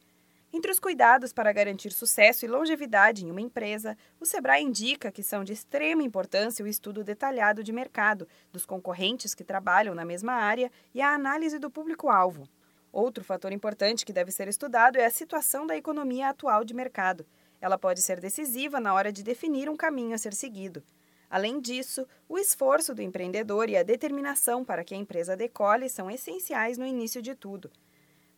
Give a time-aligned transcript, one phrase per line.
[0.50, 5.22] Entre os cuidados para garantir sucesso e longevidade em uma empresa, o Sebrae indica que
[5.22, 10.32] são de extrema importância o estudo detalhado de mercado, dos concorrentes que trabalham na mesma
[10.32, 12.48] área e a análise do público-alvo.
[12.90, 17.26] Outro fator importante que deve ser estudado é a situação da economia atual de mercado.
[17.60, 20.82] Ela pode ser decisiva na hora de definir um caminho a ser seguido.
[21.28, 26.10] Além disso, o esforço do empreendedor e a determinação para que a empresa decole são
[26.10, 27.70] essenciais no início de tudo.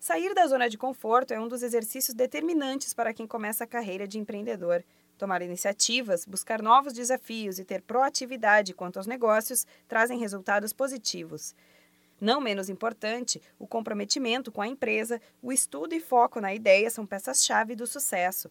[0.01, 4.09] Sair da zona de conforto é um dos exercícios determinantes para quem começa a carreira
[4.09, 4.83] de empreendedor.
[5.19, 11.55] Tomar iniciativas, buscar novos desafios e ter proatividade quanto aos negócios trazem resultados positivos.
[12.19, 17.05] Não menos importante, o comprometimento com a empresa, o estudo e foco na ideia são
[17.05, 18.51] peças-chave do sucesso.